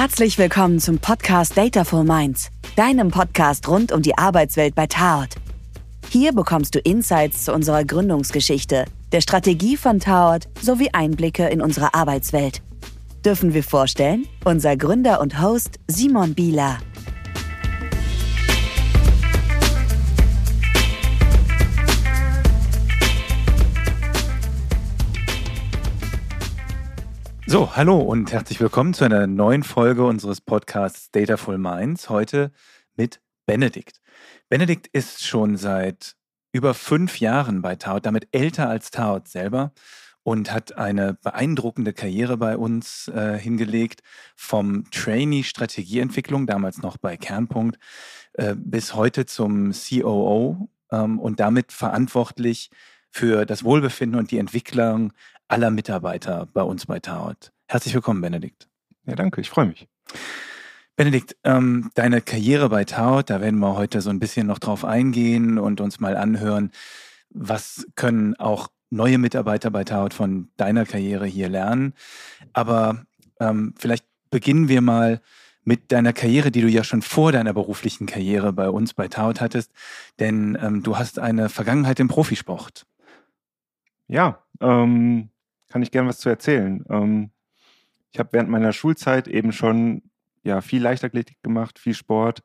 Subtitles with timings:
[0.00, 5.34] Herzlich willkommen zum Podcast Dataful Minds, deinem Podcast rund um die Arbeitswelt bei Taort.
[6.08, 11.92] Hier bekommst du Insights zu unserer Gründungsgeschichte, der Strategie von Taort sowie Einblicke in unsere
[11.92, 12.62] Arbeitswelt.
[13.26, 14.26] Dürfen wir vorstellen?
[14.42, 16.78] Unser Gründer und Host Simon Bieler.
[27.50, 32.08] So, hallo und herzlich willkommen zu einer neuen Folge unseres Podcasts Dataful Minds.
[32.08, 32.52] Heute
[32.94, 34.00] mit Benedikt.
[34.48, 36.14] Benedikt ist schon seit
[36.52, 39.72] über fünf Jahren bei Taut, damit älter als Taut selber
[40.22, 44.02] und hat eine beeindruckende Karriere bei uns äh, hingelegt,
[44.36, 47.80] vom Trainee Strategieentwicklung, damals noch bei Kernpunkt,
[48.34, 52.70] äh, bis heute zum COO ähm, und damit verantwortlich
[53.10, 55.12] für das Wohlbefinden und die Entwicklung
[55.50, 57.52] aller Mitarbeiter bei uns bei Taut.
[57.66, 58.68] Herzlich willkommen, Benedikt.
[59.04, 59.88] Ja, danke, ich freue mich.
[60.96, 64.84] Benedikt, ähm, deine Karriere bei Taut, da werden wir heute so ein bisschen noch drauf
[64.84, 66.70] eingehen und uns mal anhören,
[67.30, 71.94] was können auch neue Mitarbeiter bei Taut von deiner Karriere hier lernen.
[72.52, 73.06] Aber
[73.40, 75.20] ähm, vielleicht beginnen wir mal
[75.64, 79.40] mit deiner Karriere, die du ja schon vor deiner beruflichen Karriere bei uns bei Taut
[79.40, 79.72] hattest,
[80.18, 82.86] denn ähm, du hast eine Vergangenheit im Profisport.
[84.06, 85.29] Ja, ähm,
[85.70, 86.84] kann ich gern was zu erzählen.
[86.90, 87.30] Ähm,
[88.12, 90.02] ich habe während meiner Schulzeit eben schon
[90.42, 92.42] ja, viel Leichtathletik gemacht, viel Sport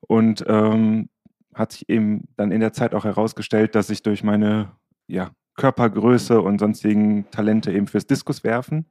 [0.00, 1.08] und ähm,
[1.54, 4.72] hat sich eben dann in der Zeit auch herausgestellt, dass ich durch meine
[5.06, 8.86] ja, Körpergröße und sonstigen Talente eben fürs Diskuswerfen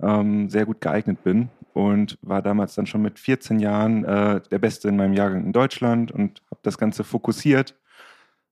[0.00, 4.58] ähm, sehr gut geeignet bin und war damals dann schon mit 14 Jahren äh, der
[4.58, 7.78] Beste in meinem Jahrgang in Deutschland und habe das Ganze fokussiert.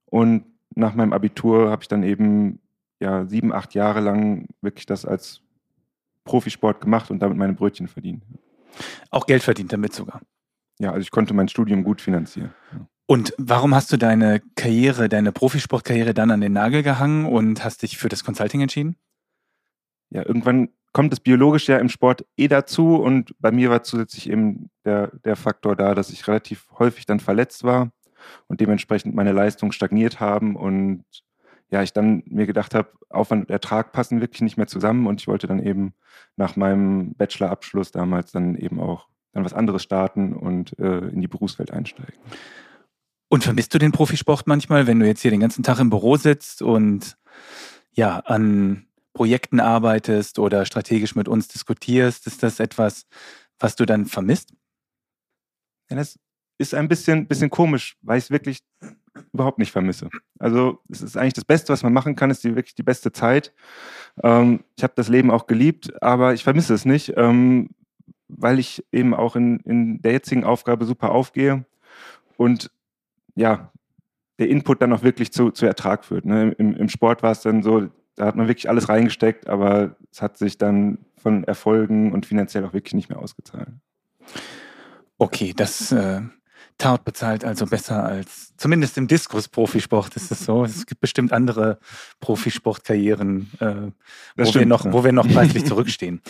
[0.06, 0.44] Und
[0.75, 2.60] nach meinem Abitur habe ich dann eben
[3.00, 5.41] ja, sieben, acht Jahre lang wirklich das als
[6.25, 8.23] Profisport gemacht und damit meine Brötchen verdient.
[9.11, 10.20] Auch Geld verdient damit sogar.
[10.78, 12.53] Ja, also ich konnte mein Studium gut finanzieren.
[13.06, 17.83] Und warum hast du deine Karriere, deine Profisportkarriere dann an den Nagel gehangen und hast
[17.83, 18.97] dich für das Consulting entschieden?
[20.10, 24.31] Ja, irgendwann kommt es biologisch ja im Sport eh dazu und bei mir war zusätzlich
[24.31, 27.91] eben der, der Faktor da, dass ich relativ häufig dann verletzt war
[28.47, 31.04] und dementsprechend meine Leistungen stagniert haben und
[31.74, 35.20] ja, ich dann mir gedacht habe, Aufwand und Ertrag passen wirklich nicht mehr zusammen und
[35.20, 35.92] ich wollte dann eben
[36.36, 41.26] nach meinem Bachelorabschluss damals dann eben auch dann was anderes starten und äh, in die
[41.26, 42.14] Berufswelt einsteigen.
[43.28, 46.16] Und vermisst du den Profisport manchmal, wenn du jetzt hier den ganzen Tag im Büro
[46.16, 47.16] sitzt und
[47.91, 52.28] ja, an Projekten arbeitest oder strategisch mit uns diskutierst?
[52.28, 53.06] Ist das etwas,
[53.58, 54.54] was du dann vermisst?
[55.91, 56.20] Ja, das
[56.56, 58.60] ist ein bisschen, bisschen komisch, weil ich es wirklich
[59.34, 60.09] überhaupt nicht vermisse.
[60.39, 63.12] Also es ist eigentlich das Beste, was man machen kann, ist die, wirklich die beste
[63.12, 63.53] Zeit.
[64.22, 67.71] Ähm, ich habe das Leben auch geliebt, aber ich vermisse es nicht, ähm,
[68.28, 71.67] weil ich eben auch in, in der jetzigen Aufgabe super aufgehe
[72.37, 72.71] und
[73.34, 73.72] ja,
[74.39, 76.25] der Input dann auch wirklich zu, zu Ertrag führt.
[76.25, 76.53] Ne?
[76.59, 80.22] Im, Im Sport war es dann so, da hat man wirklich alles reingesteckt, aber es
[80.22, 83.69] hat sich dann von Erfolgen und finanziell auch wirklich nicht mehr ausgezahlt.
[85.19, 86.21] Okay, das äh,
[86.76, 90.64] Taut bezahlt also besser als, zumindest im Diskus-Profisport ist es so.
[90.64, 91.78] Es gibt bestimmt andere
[92.18, 93.92] Profisportkarrieren, äh,
[94.36, 94.92] wo, stimmt, wir noch, ja.
[94.92, 96.20] wo wir noch preislich zurückstehen.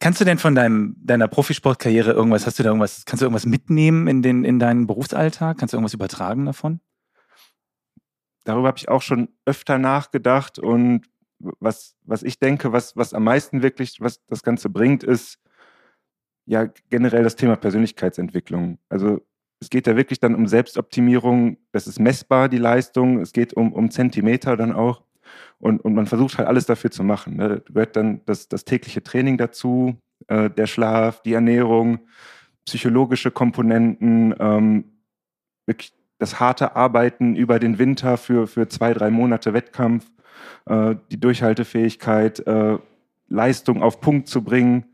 [0.00, 3.46] Kannst du denn von deinem, deiner Profisportkarriere irgendwas, hast du da irgendwas, kannst du irgendwas
[3.46, 5.58] mitnehmen in, den, in deinen Berufsalltag?
[5.58, 6.80] Kannst du irgendwas übertragen davon?
[8.44, 11.06] Darüber habe ich auch schon öfter nachgedacht und
[11.38, 15.38] was, was ich denke, was, was am meisten wirklich, was das Ganze bringt, ist
[16.44, 18.78] ja generell das Thema Persönlichkeitsentwicklung.
[18.88, 19.20] Also
[19.62, 21.56] es geht ja wirklich dann um Selbstoptimierung.
[21.70, 23.20] Das ist messbar, die Leistung.
[23.20, 25.02] Es geht um, um Zentimeter dann auch.
[25.58, 27.36] Und, und man versucht halt alles dafür zu machen.
[27.36, 27.48] Ne?
[27.48, 29.96] Da gehört dann das, das tägliche Training dazu,
[30.26, 32.00] äh, der Schlaf, die Ernährung,
[32.64, 34.84] psychologische Komponenten, ähm,
[35.66, 40.10] wirklich das harte Arbeiten über den Winter für, für zwei, drei Monate Wettkampf,
[40.66, 42.78] äh, die Durchhaltefähigkeit, äh,
[43.28, 44.86] Leistung auf Punkt zu bringen.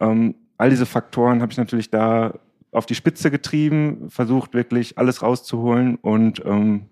[0.00, 2.34] Ähm, all diese Faktoren habe ich natürlich da
[2.72, 6.88] auf die Spitze getrieben, versucht wirklich alles rauszuholen und ähm,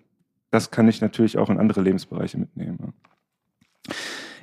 [0.50, 2.92] das kann ich natürlich auch in andere Lebensbereiche mitnehmen.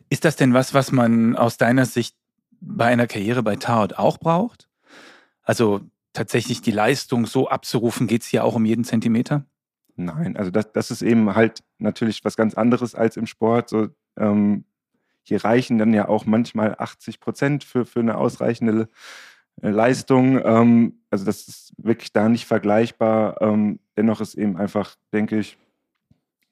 [0.10, 2.16] Ist das denn was, was man aus deiner Sicht
[2.60, 4.68] bei einer Karriere bei Tarot auch braucht?
[5.44, 5.82] Also
[6.14, 9.46] tatsächlich die Leistung so abzurufen, geht es hier auch um jeden Zentimeter?
[9.96, 13.70] Nein, also das, das ist eben halt natürlich was ganz anderes als im Sport.
[13.70, 14.66] So, ähm,
[15.24, 18.90] hier reichen dann ja auch manchmal 80 Prozent für, für eine ausreichende
[19.62, 20.40] Leistung.
[20.44, 23.42] Ähm, also das ist wirklich da nicht vergleichbar.
[23.42, 25.58] Ähm, dennoch ist eben einfach, denke ich,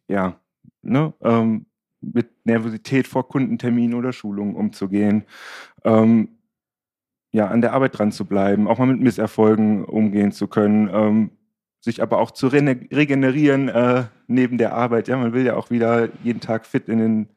[0.08, 0.40] ja,
[0.82, 1.66] ne, ähm,
[2.02, 5.24] mit Nervosität vor Kundenterminen oder Schulungen umzugehen.
[5.84, 6.30] Ähm,
[7.32, 11.32] ja, an der Arbeit dran zu bleiben, auch mal mit Misserfolgen umgehen zu können, ähm,
[11.82, 12.62] sich aber auch zu re
[12.92, 15.08] regenerieren äh, neben der Arbeit.
[15.08, 17.30] Ja, man will ja auch wieder jeden Tag fit in den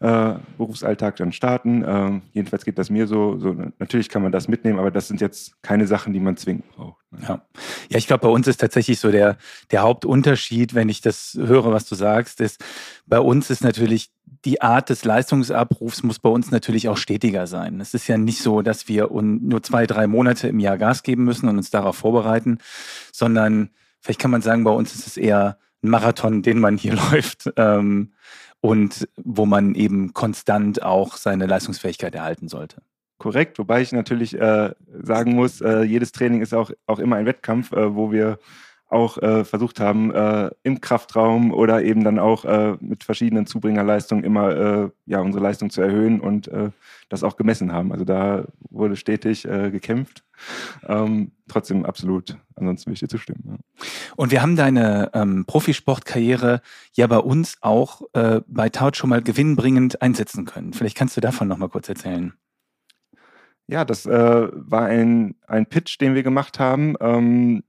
[0.00, 1.82] äh, Berufsalltag dann starten.
[1.82, 3.56] Äh, jedenfalls geht das mir so, so.
[3.78, 7.02] Natürlich kann man das mitnehmen, aber das sind jetzt keine Sachen, die man zwingend braucht.
[7.10, 7.18] Ne?
[7.22, 7.42] Ja.
[7.88, 9.36] ja, ich glaube, bei uns ist tatsächlich so der,
[9.70, 12.64] der Hauptunterschied, wenn ich das höre, was du sagst, ist,
[13.06, 14.10] bei uns ist natürlich
[14.44, 17.80] die Art des Leistungsabrufs muss bei uns natürlich auch stetiger sein.
[17.80, 21.24] Es ist ja nicht so, dass wir nur zwei, drei Monate im Jahr Gas geben
[21.24, 22.58] müssen und uns darauf vorbereiten,
[23.12, 26.94] sondern vielleicht kann man sagen, bei uns ist es eher ein Marathon, den man hier
[27.10, 27.50] läuft.
[27.56, 28.12] Ähm,
[28.60, 32.82] und wo man eben konstant auch seine Leistungsfähigkeit erhalten sollte.
[33.18, 34.70] Korrekt, wobei ich natürlich äh,
[35.02, 38.38] sagen muss, äh, jedes Training ist auch, auch immer ein Wettkampf, äh, wo wir
[38.88, 44.24] auch äh, versucht haben, äh, im Kraftraum oder eben dann auch äh, mit verschiedenen Zubringerleistungen
[44.24, 46.70] immer äh, ja, unsere Leistung zu erhöhen und äh,
[47.10, 47.92] das auch gemessen haben.
[47.92, 50.24] Also da wurde stetig äh, gekämpft.
[50.86, 53.42] Ähm, trotzdem absolut, ansonsten würde ich dir zustimmen.
[53.46, 53.86] Ja.
[54.16, 56.62] Und wir haben deine ähm, Profisportkarriere
[56.94, 58.02] ja bei uns auch
[58.46, 60.72] bei Taut schon mal gewinnbringend einsetzen können.
[60.72, 62.32] Vielleicht kannst du davon noch mal kurz erzählen.
[63.66, 66.94] Ja, das war ein, ein Pitch, den wir gemacht haben.
[67.00, 67.62] Ähm,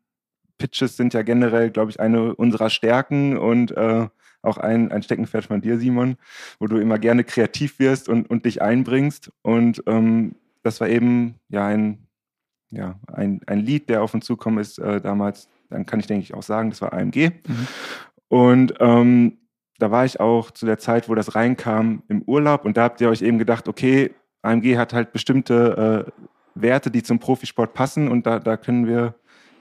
[0.60, 4.08] Pitches sind ja generell, glaube ich, eine unserer Stärken und äh,
[4.42, 6.18] auch ein, ein Steckenpferd von dir, Simon,
[6.60, 9.32] wo du immer gerne kreativ wirst und, und dich einbringst.
[9.42, 12.08] Und ähm, das war eben ja ein,
[12.70, 15.50] ja, ein, ein Lied, der auf uns zukommen ist äh, damals.
[15.70, 17.32] Dann kann ich, denke ich, auch sagen, das war AMG.
[17.48, 17.68] Mhm.
[18.28, 19.38] Und ähm,
[19.80, 22.66] da war ich auch zu der Zeit, wo das reinkam, im Urlaub.
[22.66, 24.12] Und da habt ihr euch eben gedacht, okay,
[24.42, 26.12] AMG hat halt bestimmte äh,
[26.56, 28.08] Werte, die zum Profisport passen.
[28.08, 29.16] Und da, da können wir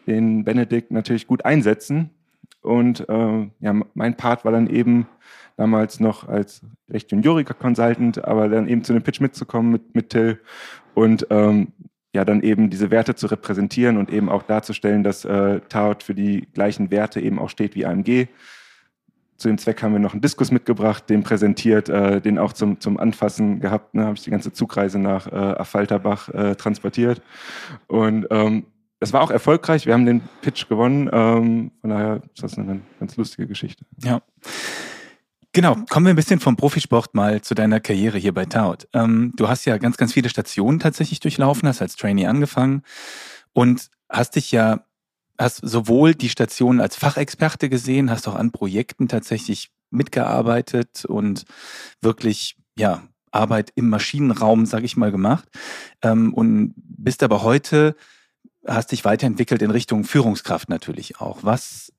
[0.08, 2.10] den Benedikt natürlich gut einsetzen.
[2.62, 5.06] Und äh, ja, mein Part war dann eben
[5.56, 10.10] damals noch als recht junioriger Consultant, aber dann eben zu dem Pitch mitzukommen mit, mit
[10.10, 10.40] Till
[10.94, 11.68] und ähm,
[12.14, 16.14] ja, dann eben diese Werte zu repräsentieren und eben auch darzustellen, dass äh, Taut für
[16.14, 18.28] die gleichen Werte eben auch steht wie AMG.
[19.36, 22.80] Zu dem Zweck haben wir noch einen Diskus mitgebracht, den präsentiert, äh, den auch zum,
[22.80, 23.94] zum Anfassen gehabt.
[23.94, 27.22] Ne, habe ich die ganze Zugreise nach äh, Affalterbach äh, transportiert.
[27.86, 28.64] Und ähm,
[29.00, 29.86] das war auch erfolgreich.
[29.86, 31.08] Wir haben den Pitch gewonnen.
[31.12, 33.84] Ähm, von daher ist das eine ganz lustige Geschichte.
[34.02, 34.22] Ja.
[35.52, 38.86] Genau, kommen wir ein bisschen vom Profisport mal zu deiner Karriere hier bei Taut.
[38.92, 42.82] Ähm, du hast ja ganz, ganz viele Stationen tatsächlich durchlaufen, hast als Trainee angefangen
[43.54, 44.84] und hast dich ja,
[45.38, 51.44] hast sowohl die Stationen als Fachexperte gesehen, hast auch an Projekten tatsächlich mitgearbeitet und
[52.02, 55.48] wirklich, ja, Arbeit im Maschinenraum, sag ich mal, gemacht.
[56.02, 57.96] Ähm, und bist aber heute
[58.68, 61.38] hast dich weiterentwickelt in Richtung Führungskraft natürlich auch.
[61.42, 61.92] Was,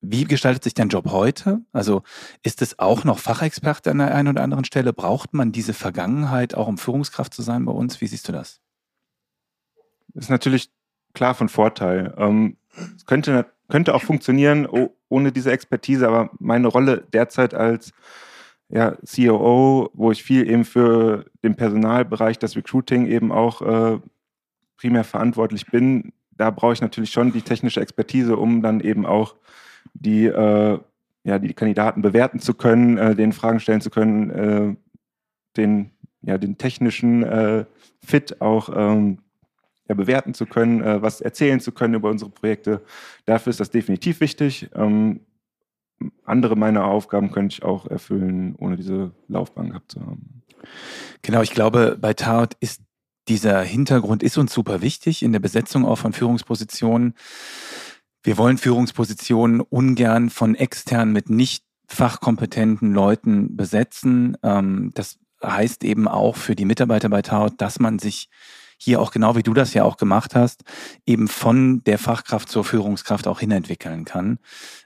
[0.00, 1.60] wie gestaltet sich dein Job heute?
[1.72, 2.02] Also
[2.42, 4.92] ist es auch noch Fachexperte an der einen oder anderen Stelle?
[4.92, 8.00] Braucht man diese Vergangenheit auch, um Führungskraft zu sein bei uns?
[8.00, 8.60] Wie siehst du das?
[10.14, 10.70] Ist natürlich
[11.12, 12.14] klar von Vorteil.
[12.16, 12.56] Ähm,
[12.96, 14.66] es könnte, könnte auch funktionieren
[15.08, 17.92] ohne diese Expertise, aber meine Rolle derzeit als
[18.68, 24.00] ja, COO, wo ich viel eben für den Personalbereich, das Recruiting eben auch äh,
[24.76, 29.36] primär verantwortlich bin, da brauche ich natürlich schon die technische Expertise, um dann eben auch
[29.94, 30.78] die, äh,
[31.24, 34.76] ja, die Kandidaten bewerten zu können, äh, den Fragen stellen zu können, äh,
[35.56, 35.90] den,
[36.22, 37.64] ja, den technischen äh,
[38.04, 39.18] Fit auch ähm,
[39.88, 42.82] ja, bewerten zu können, äh, was erzählen zu können über unsere Projekte.
[43.24, 44.68] Dafür ist das definitiv wichtig.
[44.74, 45.20] Ähm,
[46.24, 50.42] andere meiner Aufgaben könnte ich auch erfüllen, ohne diese Laufbahn gehabt zu haben.
[51.22, 52.82] Genau, ich glaube, bei Tarot ist
[53.28, 57.14] dieser Hintergrund ist uns super wichtig in der Besetzung auch von Führungspositionen.
[58.22, 64.36] Wir wollen Führungspositionen ungern von extern mit nicht fachkompetenten Leuten besetzen.
[64.42, 68.28] Ähm, das heißt eben auch für die Mitarbeiter bei Taut, dass man sich
[68.78, 70.64] hier auch genau wie du das ja auch gemacht hast,
[71.06, 74.38] eben von der Fachkraft zur Führungskraft auch hinentwickeln kann,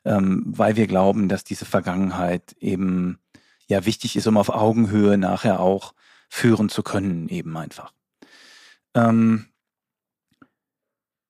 [0.04, 3.18] ähm, weil wir glauben, dass diese Vergangenheit eben
[3.66, 5.94] ja wichtig ist, um auf Augenhöhe nachher auch
[6.28, 7.92] führen zu können, eben einfach.
[8.94, 9.46] Ähm,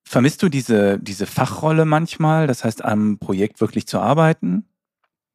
[0.07, 4.65] vermisst du diese, diese Fachrolle manchmal, das heißt am Projekt wirklich zu arbeiten?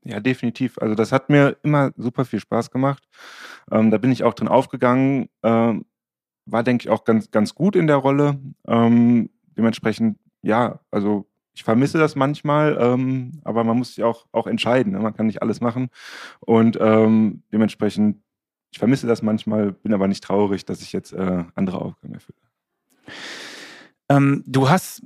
[0.04, 0.78] Ja, definitiv.
[0.78, 3.08] Also das hat mir immer super viel Spaß gemacht.
[3.72, 5.28] Ähm, da bin ich auch drin aufgegangen.
[5.42, 5.84] Ähm,
[6.44, 8.38] war, denke ich, auch ganz, ganz gut in der Rolle.
[8.68, 14.46] Ähm, dementsprechend, ja, also ich vermisse das manchmal, ähm, aber man muss sich auch, auch
[14.46, 14.92] entscheiden.
[14.92, 15.00] Ne?
[15.00, 15.88] Man kann nicht alles machen.
[16.40, 18.22] Und ähm, dementsprechend
[18.76, 22.36] ich vermisse das manchmal, bin aber nicht traurig, dass ich jetzt äh, andere Aufgaben erfülle.
[24.10, 25.02] Ähm, du hast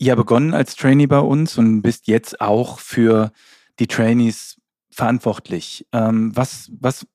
[0.00, 3.30] ja begonnen als Trainee bei uns und bist jetzt auch für
[3.78, 4.60] die Trainees
[4.90, 5.86] verantwortlich.
[5.92, 7.06] Ähm, was, was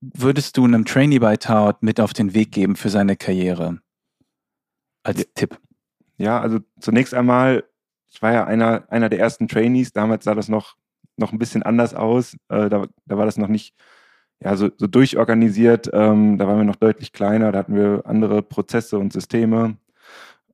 [0.00, 3.78] würdest du einem Trainee bei Taut mit auf den Weg geben für seine Karriere?
[5.04, 5.24] als ja.
[5.36, 5.60] Tipp?
[6.16, 7.62] Ja, also zunächst einmal,
[8.10, 10.74] ich war ja einer, einer der ersten Trainees, damals sah das noch,
[11.16, 12.34] noch ein bisschen anders aus.
[12.48, 13.76] Äh, da, da war das noch nicht
[14.44, 15.90] ja, so, so durchorganisiert.
[15.92, 19.76] Ähm, da waren wir noch deutlich kleiner, da hatten wir andere Prozesse und Systeme.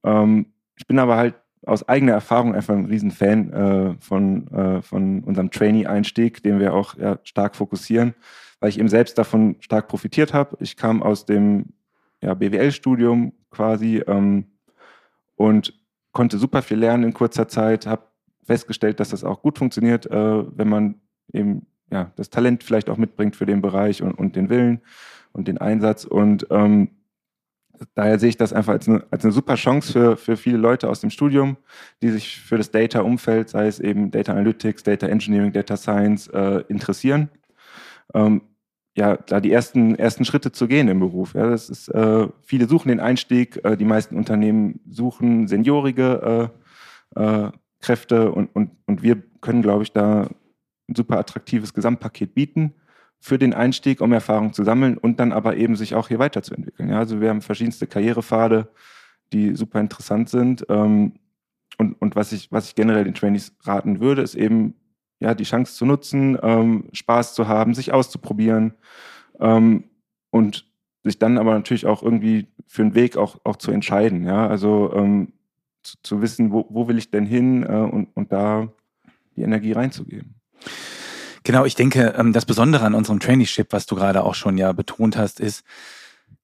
[0.04, 1.34] Ähm, ich bin aber halt
[1.66, 6.96] aus eigener Erfahrung einfach ein Riesenfan äh, von, äh, von unserem Trainee-Einstieg, den wir auch
[6.96, 8.14] ja, stark fokussieren,
[8.60, 10.56] weil ich eben selbst davon stark profitiert habe.
[10.60, 11.66] Ich kam aus dem
[12.22, 14.44] ja, BWL-Studium quasi ähm,
[15.36, 15.74] und
[16.12, 18.02] konnte super viel lernen in kurzer Zeit, habe
[18.44, 20.94] festgestellt, dass das auch gut funktioniert, äh, wenn man
[21.32, 24.80] eben ja, das Talent vielleicht auch mitbringt für den Bereich und, und den Willen
[25.32, 26.04] und den Einsatz.
[26.04, 26.90] Und ähm,
[27.94, 30.88] daher sehe ich das einfach als eine, als eine super Chance für, für viele Leute
[30.88, 31.56] aus dem Studium,
[32.02, 36.62] die sich für das Data-Umfeld, sei es eben Data Analytics, Data Engineering, Data Science, äh,
[36.68, 37.28] interessieren.
[38.14, 38.42] Ähm,
[38.96, 41.34] ja, da die ersten, ersten Schritte zu gehen im Beruf.
[41.34, 46.50] Ja, das ist, äh, viele suchen den Einstieg, äh, die meisten Unternehmen suchen seniorige
[47.16, 47.50] äh, äh
[47.82, 50.28] Kräfte und, und, und wir können, glaube ich, da
[50.90, 52.74] ein super attraktives Gesamtpaket bieten
[53.20, 56.88] für den Einstieg, um Erfahrung zu sammeln und dann aber eben sich auch hier weiterzuentwickeln.
[56.88, 58.68] Ja, also wir haben verschiedenste Karrierepfade,
[59.32, 60.64] die super interessant sind.
[60.68, 61.12] Ähm,
[61.78, 64.74] und, und was ich, was ich generell den Trainees raten würde, ist eben,
[65.20, 68.74] ja, die Chance zu nutzen, ähm, Spaß zu haben, sich auszuprobieren
[69.38, 69.84] ähm,
[70.30, 70.66] und
[71.04, 74.24] sich dann aber natürlich auch irgendwie für einen Weg auch, auch zu entscheiden.
[74.24, 75.34] Ja, also ähm,
[75.82, 78.72] zu, zu, wissen, wo, wo will ich denn hin äh, und, und da
[79.36, 80.39] die Energie reinzugeben.
[81.42, 84.72] Genau, ich denke, ähm, das Besondere an unserem Traineeship, was du gerade auch schon ja
[84.72, 85.64] betont hast, ist,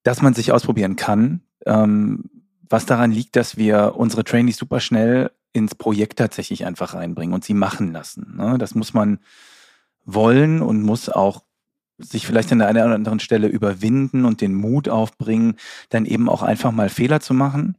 [0.03, 1.43] dass man sich ausprobieren kann.
[1.67, 2.25] Ähm,
[2.69, 7.45] was daran liegt, dass wir unsere Trainees super schnell ins Projekt tatsächlich einfach reinbringen und
[7.45, 8.37] sie machen lassen.
[8.37, 8.59] Ne?
[8.59, 9.21] Das muss man
[10.05, 11.43] wollen und muss auch
[11.99, 15.57] sich vielleicht an der einen oder anderen Stelle überwinden und den Mut aufbringen,
[15.89, 17.77] dann eben auch einfach mal Fehler zu machen.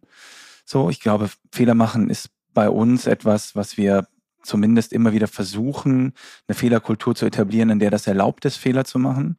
[0.65, 4.07] So, ich glaube, Fehler machen ist bei uns etwas, was wir
[4.47, 6.13] zumindest immer wieder versuchen,
[6.47, 9.37] eine Fehlerkultur zu etablieren, in der das erlaubt ist, Fehler zu machen.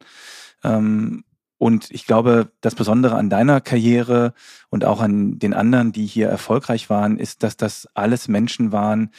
[0.63, 1.25] Ähm,
[1.59, 4.33] und ich glaube, das Besondere an deiner Karriere
[4.71, 9.11] und auch an den anderen, die hier erfolgreich waren, ist, dass das alles Menschen waren,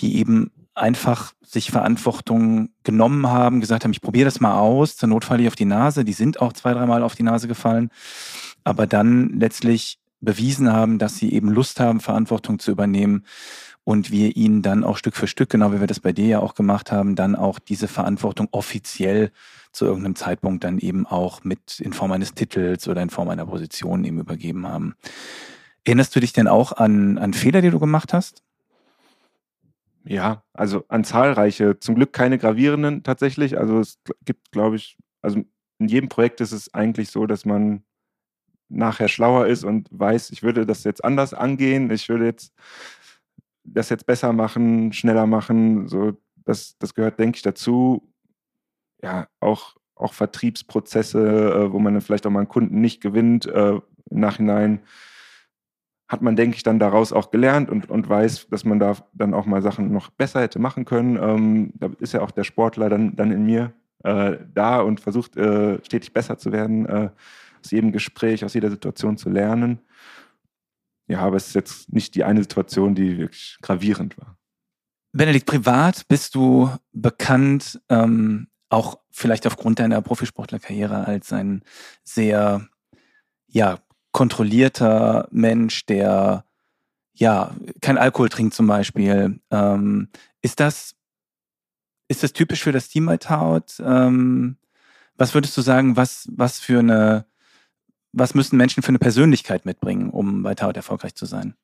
[0.00, 5.10] die eben einfach sich Verantwortung genommen haben, gesagt haben, ich probiere das mal aus, zur
[5.10, 6.04] Not falle ich auf die Nase.
[6.04, 7.90] Die sind auch zwei, dreimal auf die Nase gefallen,
[8.64, 13.24] aber dann letztlich bewiesen haben, dass sie eben Lust haben, Verantwortung zu übernehmen
[13.84, 16.38] und wir ihnen dann auch Stück für Stück, genau wie wir das bei dir ja
[16.40, 19.32] auch gemacht haben, dann auch diese Verantwortung offiziell
[19.72, 23.46] zu irgendeinem Zeitpunkt dann eben auch mit in Form eines Titels oder in Form einer
[23.46, 24.94] Position eben übergeben haben.
[25.84, 28.42] Erinnerst du dich denn auch an, an Fehler, die du gemacht hast?
[30.04, 33.58] Ja, also an zahlreiche, zum Glück keine gravierenden tatsächlich.
[33.58, 35.42] Also es gibt, glaube ich, also
[35.78, 37.82] in jedem Projekt ist es eigentlich so, dass man
[38.72, 42.52] nachher schlauer ist und weiß, ich würde das jetzt anders angehen, ich würde jetzt
[43.64, 45.88] das jetzt besser machen, schneller machen.
[45.88, 46.12] So,
[46.44, 48.12] das, das gehört, denke ich, dazu.
[49.02, 53.46] Ja, auch, auch Vertriebsprozesse, äh, wo man dann vielleicht auch mal einen Kunden nicht gewinnt.
[53.46, 54.80] Äh, Im Nachhinein
[56.08, 59.32] hat man, denke ich, dann daraus auch gelernt und, und weiß, dass man da dann
[59.32, 61.16] auch mal Sachen noch besser hätte machen können.
[61.16, 63.72] Ähm, da ist ja auch der Sportler dann, dann in mir
[64.04, 67.10] äh, da und versucht äh, stetig besser zu werden, äh,
[67.64, 69.80] aus jedem Gespräch, aus jeder Situation zu lernen.
[71.08, 74.38] Ja, aber es ist jetzt nicht die eine Situation, die wirklich gravierend war.
[75.12, 81.62] Benedikt, privat bist du bekannt, ähm, auch vielleicht aufgrund deiner Profisportlerkarriere als ein
[82.02, 82.66] sehr,
[83.46, 83.78] ja,
[84.12, 86.44] kontrollierter Mensch, der
[87.14, 89.40] ja kein Alkohol trinkt zum Beispiel.
[89.50, 90.08] Ähm,
[90.40, 90.94] ist das
[92.08, 93.80] ist das typisch für das Team bei Taut?
[93.84, 94.58] Ähm,
[95.16, 97.26] was würdest du sagen, was was für eine
[98.12, 101.54] was müssen Menschen für eine Persönlichkeit mitbringen, um bei Taut erfolgreich zu sein?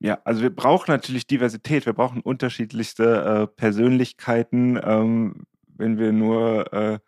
[0.00, 4.78] Ja, also wir brauchen natürlich Diversität, wir brauchen unterschiedlichste äh, Persönlichkeiten.
[4.82, 6.98] Ähm, wenn wir nur äh,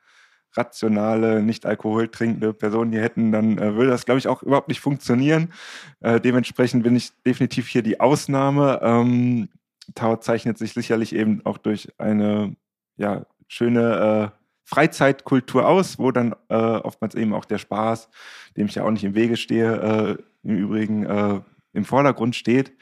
[0.57, 4.81] rationale, nicht alkoholtrinkende Personen hier hätten, dann äh, würde das, glaube ich, auch überhaupt nicht
[4.81, 5.53] funktionieren.
[6.01, 8.81] Äh, dementsprechend bin ich definitiv hier die Ausnahme.
[8.83, 9.49] Ähm,
[9.95, 12.57] Tau zeichnet sich sicherlich eben auch durch eine
[12.97, 18.09] ja, schöne äh, Freizeitkultur aus, wo dann äh, oftmals eben auch der Spaß,
[18.57, 21.41] dem ich ja auch nicht im Wege stehe, äh, im Übrigen äh,
[21.75, 22.73] im Vordergrund steht.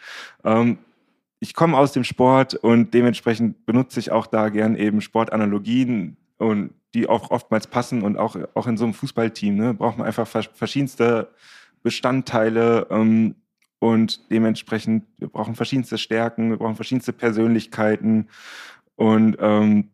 [0.45, 0.79] Ähm,
[1.41, 6.73] ich komme aus dem Sport und dementsprechend benutze ich auch da gern eben Sportanalogien und
[6.95, 10.27] die auch oftmals passen und auch, auch in so einem Fußballteam ne, braucht man einfach
[10.27, 11.31] verschiedenste
[11.83, 13.35] Bestandteile ähm,
[13.81, 18.29] und dementsprechend, wir brauchen verschiedenste Stärken, wir brauchen verschiedenste Persönlichkeiten
[18.95, 19.91] und ähm,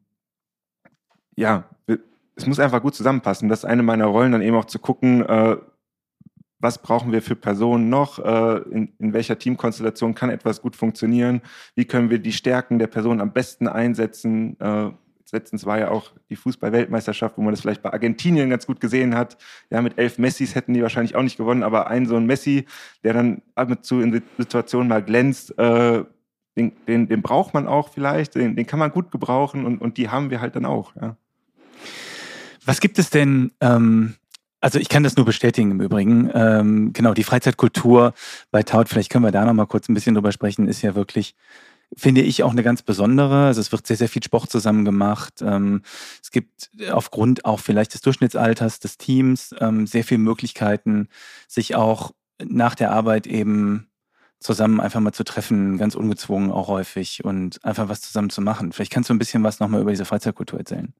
[1.38, 1.64] ja,
[2.34, 3.48] es muss einfach gut zusammenpassen.
[3.48, 5.56] Das ist eine meiner Rollen, dann eben auch zu gucken, äh,
[6.60, 11.40] was brauchen wir für Personen noch, äh, in, in welcher Teamkonstellation kann etwas gut funktionieren,
[11.76, 14.58] wie können wir die Stärken der Person am besten einsetzen.
[14.58, 14.90] Äh,
[15.30, 19.14] letztens war ja auch die Fußball-Weltmeisterschaft, wo man das vielleicht bei Argentinien ganz gut gesehen
[19.14, 19.36] hat.
[19.70, 22.66] Ja, mit elf Messis hätten die wahrscheinlich auch nicht gewonnen, aber ein so ein Messi,
[23.04, 26.04] der dann ab und zu in Situationen mal glänzt, äh,
[26.56, 29.96] den, den, den, braucht man auch vielleicht, den, den kann man gut gebrauchen und, und
[29.96, 30.96] die haben wir halt dann auch.
[30.96, 31.16] Ja.
[32.64, 34.14] Was gibt es denn ähm,
[34.60, 36.30] also ich kann das nur bestätigen im Übrigen.
[36.34, 38.14] Ähm, genau, die Freizeitkultur
[38.50, 40.94] bei Taut, vielleicht können wir da noch mal kurz ein bisschen drüber sprechen, ist ja
[40.94, 41.36] wirklich,
[41.96, 43.46] finde ich, auch eine ganz besondere.
[43.46, 45.34] Also es wird sehr, sehr viel Sport zusammen gemacht.
[45.42, 45.82] Ähm,
[46.22, 51.08] es gibt aufgrund auch vielleicht des Durchschnittsalters des Teams ähm, sehr viele Möglichkeiten,
[51.46, 52.12] sich auch
[52.44, 53.88] nach der Arbeit eben
[54.40, 58.72] zusammen einfach mal zu treffen, ganz ungezwungen auch häufig und einfach was zusammen zu machen.
[58.72, 60.94] Vielleicht kannst du ein bisschen was nochmal über diese Freizeitkultur erzählen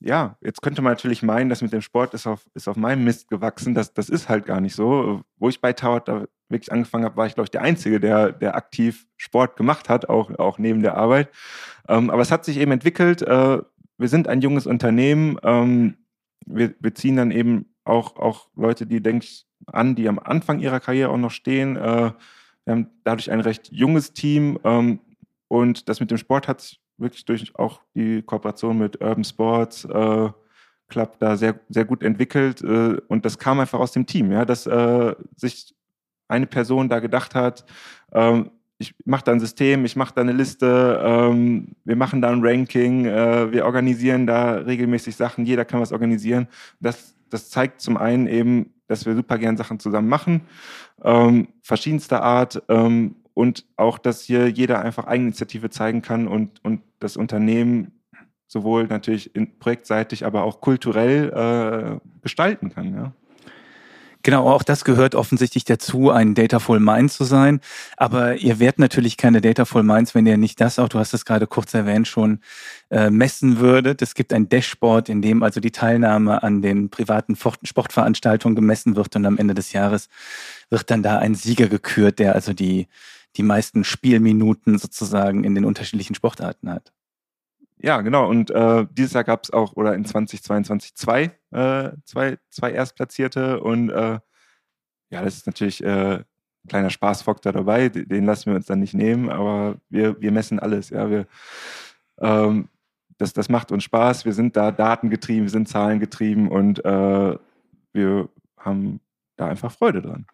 [0.00, 3.04] ja, jetzt könnte man natürlich meinen, dass mit dem Sport ist auf, ist auf meinem
[3.04, 3.74] Mist gewachsen.
[3.74, 5.22] Das, das ist halt gar nicht so.
[5.36, 8.32] Wo ich bei Tower da wirklich angefangen habe, war ich, glaube ich, der Einzige, der,
[8.32, 11.28] der aktiv Sport gemacht hat, auch, auch neben der Arbeit.
[11.88, 13.20] Ähm, aber es hat sich eben entwickelt.
[13.22, 13.58] Äh,
[13.98, 15.36] wir sind ein junges Unternehmen.
[15.42, 15.96] Ähm,
[16.46, 20.60] wir, wir ziehen dann eben auch, auch Leute, die, denke ich, an, die am Anfang
[20.60, 21.76] ihrer Karriere auch noch stehen.
[21.76, 22.12] Äh,
[22.64, 24.58] wir haben dadurch ein recht junges Team.
[24.64, 25.00] Ähm,
[25.48, 29.84] und das mit dem Sport hat sich wirklich durch auch die Kooperation mit Urban Sports
[29.84, 30.28] äh,
[30.88, 32.62] Club da sehr, sehr gut entwickelt.
[32.62, 35.74] Äh, und das kam einfach aus dem Team, ja, dass äh, sich
[36.28, 37.64] eine Person da gedacht hat,
[38.12, 42.30] ähm, ich mache da ein System, ich mache da eine Liste, ähm, wir machen da
[42.30, 46.48] ein Ranking, äh, wir organisieren da regelmäßig Sachen, jeder kann was organisieren.
[46.80, 50.42] Das, das zeigt zum einen eben, dass wir super gern Sachen zusammen machen,
[51.04, 56.82] ähm, verschiedenster Art ähm, und auch, dass hier jeder einfach Eigeninitiative zeigen kann und, und
[56.98, 57.92] das Unternehmen
[58.46, 59.30] sowohl natürlich
[59.60, 62.94] projektseitig, aber auch kulturell äh, gestalten kann.
[62.94, 63.12] Ja.
[64.22, 67.60] Genau, auch das gehört offensichtlich dazu, ein Dataful Mind zu sein.
[67.96, 71.24] Aber ihr werdet natürlich keine Dataful Minds, wenn ihr nicht das auch, du hast es
[71.24, 72.40] gerade kurz erwähnt, schon
[72.90, 74.02] äh, messen würdet.
[74.02, 79.16] Es gibt ein Dashboard, in dem also die Teilnahme an den privaten Sportveranstaltungen gemessen wird
[79.16, 80.10] und am Ende des Jahres
[80.68, 82.88] wird dann da ein Sieger gekürt, der also die
[83.36, 86.92] die meisten Spielminuten sozusagen in den unterschiedlichen Sportarten hat.
[87.82, 88.28] Ja, genau.
[88.28, 93.60] Und äh, dieses Jahr gab es auch, oder in 2022 zwei, äh, zwei, zwei Erstplatzierte.
[93.60, 94.18] Und äh,
[95.10, 96.24] ja, das ist natürlich äh, ein
[96.68, 97.88] kleiner Spaßfaktor dabei.
[97.88, 100.90] Den lassen wir uns dann nicht nehmen, aber wir, wir messen alles.
[100.90, 101.26] Ja, wir,
[102.18, 102.68] ähm,
[103.16, 104.24] das, das macht uns Spaß.
[104.26, 107.36] Wir sind da datengetrieben, wir sind zahlengetrieben und äh,
[107.92, 109.00] wir haben
[109.36, 110.26] da einfach Freude dran.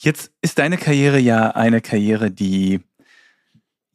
[0.00, 2.80] Jetzt ist deine Karriere ja eine Karriere, die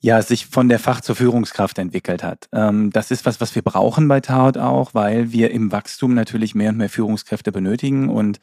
[0.02, 2.50] ja sich von der Fach zur Führungskraft entwickelt hat.
[2.52, 6.56] Ähm, das ist was, was wir brauchen bei Taut auch, weil wir im Wachstum natürlich
[6.56, 8.42] mehr und mehr Führungskräfte benötigen und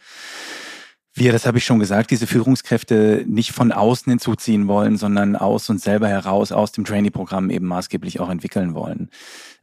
[1.12, 5.68] wir, das habe ich schon gesagt, diese Führungskräfte nicht von außen hinzuziehen wollen, sondern aus
[5.68, 9.10] uns selber heraus, aus dem Trainee-Programm eben maßgeblich auch entwickeln wollen.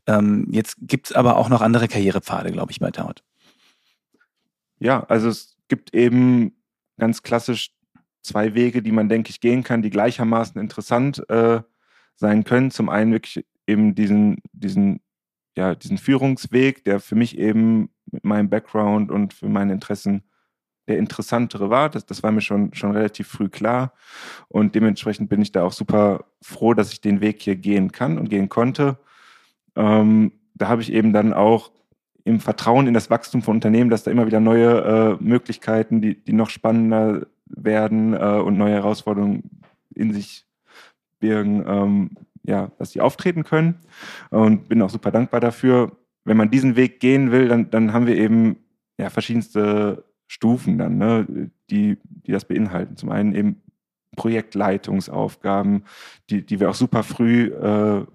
[0.06, 3.24] Ähm, jetzt gibt es aber auch noch andere Karrierepfade, glaube ich, bei Taut.
[4.78, 6.54] Ja, also es gibt eben
[7.00, 7.72] ganz klassisch
[8.28, 11.62] zwei Wege, die man, denke ich, gehen kann, die gleichermaßen interessant äh,
[12.16, 12.72] sein können.
[12.72, 15.02] Zum einen wirklich eben diesen, diesen,
[15.56, 20.24] ja, diesen Führungsweg, der für mich eben mit meinem Background und für meine Interessen
[20.88, 21.90] der interessantere war.
[21.90, 23.94] Das, das war mir schon, schon relativ früh klar.
[24.48, 28.18] Und dementsprechend bin ich da auch super froh, dass ich den Weg hier gehen kann
[28.18, 28.98] und gehen konnte.
[29.76, 31.72] Ähm, da habe ich eben dann auch
[32.24, 36.24] im Vertrauen in das Wachstum von Unternehmen, dass da immer wieder neue äh, Möglichkeiten, die,
[36.24, 39.62] die noch spannender werden äh, und neue Herausforderungen
[39.94, 40.46] in sich
[41.20, 42.12] birgen, ähm,
[42.44, 43.80] ja, dass sie auftreten können.
[44.30, 45.98] Und bin auch super dankbar dafür.
[46.24, 48.58] Wenn man diesen Weg gehen will, dann, dann haben wir eben
[48.98, 52.98] ja, verschiedenste Stufen dann, ne, die, die das beinhalten.
[52.98, 53.62] Zum einen eben
[54.16, 55.84] Projektleitungsaufgaben,
[56.30, 58.06] die, die wir auch super früh äh,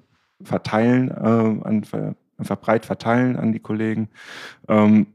[0.43, 1.85] verteilen, äh, an,
[2.37, 4.09] einfach breit verteilen an die Kollegen.
[4.69, 5.07] Ähm,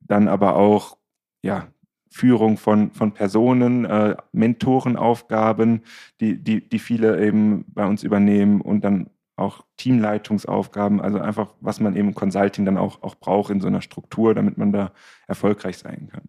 [0.00, 0.96] dann aber auch
[1.42, 1.68] ja,
[2.16, 5.82] Führung von, von Personen, äh, Mentorenaufgaben,
[6.18, 11.78] die, die, die viele eben bei uns übernehmen und dann auch Teamleitungsaufgaben, also einfach, was
[11.78, 14.92] man eben im Consulting dann auch, auch braucht in so einer Struktur, damit man da
[15.26, 16.22] erfolgreich sein kann.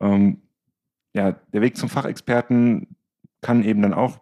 [0.00, 0.42] Ähm,
[1.12, 2.96] ja, der Weg zum Fachexperten
[3.42, 4.18] kann eben dann auch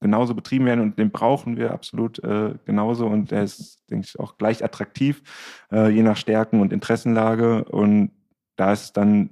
[0.00, 4.18] genauso betrieben werden und den brauchen wir absolut äh, genauso und der ist, denke ich,
[4.18, 5.22] auch gleich attraktiv,
[5.70, 8.10] äh, je nach Stärken und Interessenlage und
[8.56, 9.30] da ist dann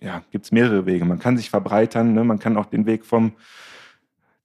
[0.00, 1.04] ja, gibt es mehrere Wege.
[1.04, 2.24] Man kann sich verbreitern, ne?
[2.24, 3.32] man kann auch den Weg vom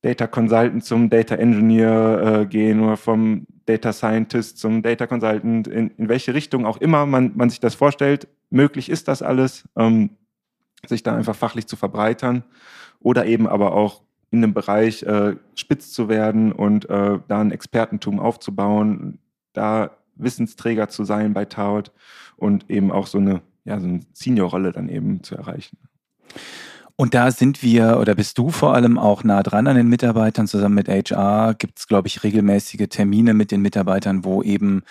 [0.01, 5.89] Data Consultant zum Data Engineer äh, gehen oder vom Data Scientist zum Data Consultant, in,
[5.89, 8.27] in welche Richtung auch immer man, man sich das vorstellt.
[8.49, 9.67] Möglich ist das alles.
[9.75, 10.11] Ähm,
[10.87, 12.43] sich da einfach fachlich zu verbreitern
[12.99, 17.51] oder eben aber auch in dem Bereich äh, spitz zu werden und äh, da ein
[17.51, 19.19] Expertentum aufzubauen,
[19.53, 21.91] da Wissensträger zu sein bei Taut
[22.37, 25.77] und eben auch so eine, ja, so eine Senior-Rolle dann eben zu erreichen.
[26.95, 30.47] Und da sind wir oder bist du vor allem auch nah dran an den Mitarbeitern
[30.47, 31.53] zusammen mit HR.
[31.53, 34.83] Gibt es, glaube ich, regelmäßige Termine mit den Mitarbeitern, wo eben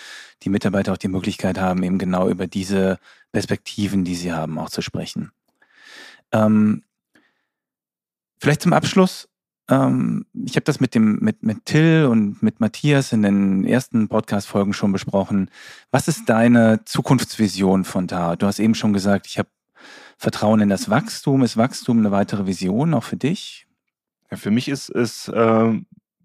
[0.43, 2.99] die Mitarbeiter auch die Möglichkeit haben, eben genau über diese
[3.33, 5.33] Perspektiven, die sie haben, auch zu sprechen.
[6.33, 6.83] Ähm,
[8.41, 9.29] vielleicht zum Abschluss.
[9.71, 14.09] Ähm, ich habe das mit dem mit mit Till und mit Matthias in den ersten
[14.09, 15.51] Podcast-Folgen schon besprochen.
[15.91, 18.37] Was ist deine Zukunftsvision von da?
[18.37, 19.49] Du hast eben schon gesagt, ich habe
[20.17, 21.43] Vertrauen in das Wachstum.
[21.43, 23.67] Ist Wachstum eine weitere Vision auch für dich?
[24.31, 25.81] Ja, für mich ist, ist äh,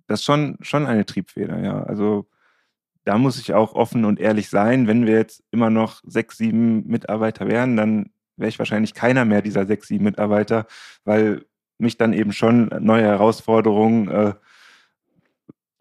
[0.07, 1.83] das schon, schon eine Triebfeder, ja.
[1.83, 2.27] Also
[3.05, 4.87] da muss ich auch offen und ehrlich sein.
[4.87, 9.41] Wenn wir jetzt immer noch sechs, sieben Mitarbeiter wären, dann wäre ich wahrscheinlich keiner mehr
[9.41, 10.65] dieser sechs, sieben Mitarbeiter,
[11.03, 11.45] weil
[11.77, 14.33] mich dann eben schon neue Herausforderungen, äh,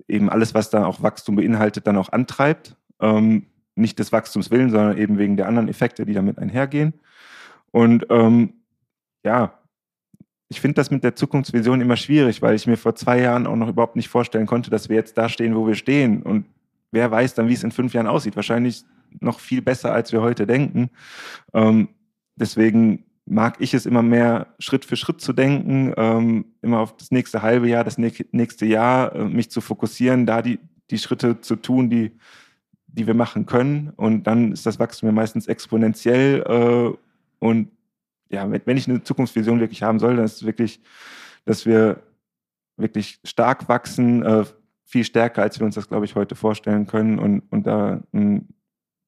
[0.08, 2.76] eben alles, was da auch Wachstum beinhaltet, dann auch antreibt.
[3.00, 6.94] Ähm, nicht des Wachstums willen, sondern eben wegen der anderen Effekte, die damit einhergehen.
[7.70, 8.54] Und ähm,
[9.24, 9.58] ja,
[10.48, 13.56] ich finde das mit der Zukunftsvision immer schwierig, weil ich mir vor zwei Jahren auch
[13.56, 16.22] noch überhaupt nicht vorstellen konnte, dass wir jetzt da stehen, wo wir stehen.
[16.22, 16.44] Und
[16.90, 18.36] wer weiß dann, wie es in fünf Jahren aussieht.
[18.36, 18.84] Wahrscheinlich
[19.20, 20.90] noch viel besser, als wir heute denken.
[21.54, 21.88] Ähm,
[22.36, 27.10] deswegen mag ich es immer mehr Schritt für Schritt zu denken, ähm, immer auf das
[27.10, 30.58] nächste halbe Jahr, das nächste Jahr, äh, mich zu fokussieren, da die,
[30.90, 32.12] die Schritte zu tun, die,
[32.86, 33.92] die wir machen können.
[33.96, 36.96] Und dann ist das Wachstum ja meistens exponentiell äh,
[37.38, 37.68] und
[38.28, 40.80] ja, wenn ich eine Zukunftsvision wirklich haben soll, dann ist es wirklich,
[41.44, 42.02] dass wir
[42.76, 44.44] wirklich stark wachsen, äh,
[44.84, 48.48] viel stärker, als wir uns das, glaube ich, heute vorstellen können und, und da ein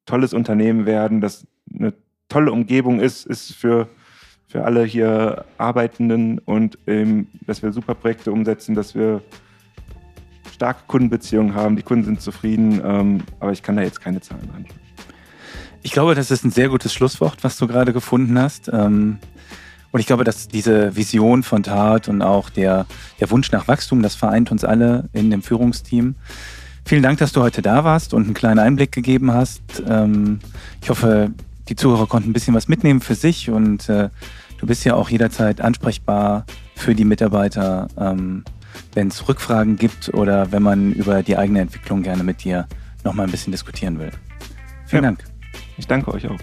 [0.06, 1.94] tolles Unternehmen werden, das eine
[2.28, 3.88] tolle Umgebung ist, ist für,
[4.46, 9.22] für alle hier Arbeitenden und ähm, dass wir super Projekte umsetzen, dass wir
[10.52, 14.48] starke Kundenbeziehungen haben, die Kunden sind zufrieden, ähm, aber ich kann da jetzt keine Zahlen
[14.56, 14.78] anschauen.
[15.82, 18.70] Ich glaube, das ist ein sehr gutes Schlusswort, was du gerade gefunden hast.
[18.72, 19.18] Ähm,
[19.90, 22.86] und ich glaube, dass diese Vision von Tat und auch der,
[23.20, 26.16] der Wunsch nach Wachstum, das vereint uns alle in dem Führungsteam.
[26.84, 29.62] Vielen Dank, dass du heute da warst und einen kleinen Einblick gegeben hast.
[29.88, 30.40] Ähm,
[30.82, 31.32] ich hoffe,
[31.68, 34.10] die Zuhörer konnten ein bisschen was mitnehmen für sich und äh,
[34.58, 38.44] du bist ja auch jederzeit ansprechbar für die Mitarbeiter, ähm,
[38.94, 42.66] wenn es Rückfragen gibt oder wenn man über die eigene Entwicklung gerne mit dir
[43.04, 44.10] nochmal ein bisschen diskutieren will.
[44.86, 45.10] Vielen ja.
[45.10, 45.24] Dank.
[45.76, 46.38] Ich danke euch auch.